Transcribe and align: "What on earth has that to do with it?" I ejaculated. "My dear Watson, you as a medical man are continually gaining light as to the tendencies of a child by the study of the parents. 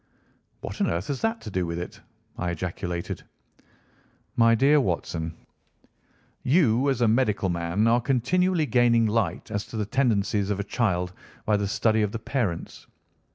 "What 0.61 0.81
on 0.81 0.89
earth 0.89 1.09
has 1.09 1.21
that 1.21 1.41
to 1.41 1.51
do 1.51 1.67
with 1.67 1.77
it?" 1.77 2.01
I 2.35 2.49
ejaculated. 2.49 3.21
"My 4.35 4.55
dear 4.55 4.81
Watson, 4.81 5.35
you 6.41 6.89
as 6.89 7.01
a 7.01 7.07
medical 7.07 7.49
man 7.49 7.85
are 7.85 8.01
continually 8.01 8.65
gaining 8.65 9.05
light 9.05 9.51
as 9.51 9.63
to 9.67 9.77
the 9.77 9.85
tendencies 9.85 10.49
of 10.49 10.59
a 10.59 10.63
child 10.63 11.13
by 11.45 11.55
the 11.55 11.67
study 11.67 12.01
of 12.01 12.11
the 12.13 12.17
parents. 12.17 12.87